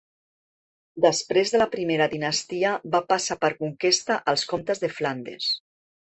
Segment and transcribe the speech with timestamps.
[1.03, 5.51] Després de la primera dinastia va passar per conquesta als comtes de Flandes.